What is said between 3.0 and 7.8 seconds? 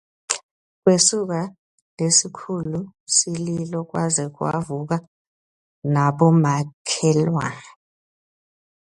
sililo kwaze kwavuka nabomakhelwane.